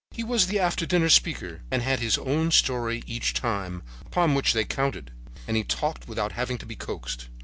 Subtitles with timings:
[0.09, 4.53] He was the after dinner speaker and had his own story each time, upon which
[4.53, 5.11] they counted,
[5.47, 7.27] and he talked without having to be coaxed.